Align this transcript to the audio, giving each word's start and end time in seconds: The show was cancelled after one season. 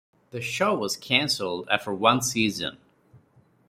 The 0.31 0.41
show 0.41 0.73
was 0.75 0.97
cancelled 0.97 1.69
after 1.69 1.93
one 1.93 2.23
season. 2.23 2.79